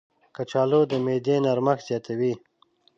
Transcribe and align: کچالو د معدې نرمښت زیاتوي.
کچالو 0.35 0.81
د 0.91 0.93
معدې 1.05 1.35
نرمښت 1.45 1.83
زیاتوي. 1.89 2.33